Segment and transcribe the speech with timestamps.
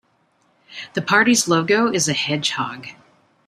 [0.95, 2.87] The party's logo is a hedgehog.